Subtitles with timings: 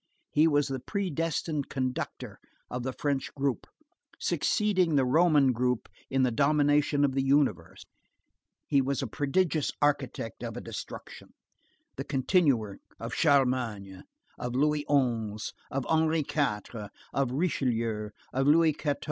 [0.31, 2.39] He was the predestined constructor
[2.71, 3.67] of the French group,
[4.17, 7.85] succeeding the Roman group in the domination of the universe.
[8.65, 11.35] He was a prodigious architect, of a destruction,
[11.97, 14.03] the continuer of Charlemagne,
[14.39, 18.95] of Louis XI., of Henry IV., of Richelieu, of Louis XIV.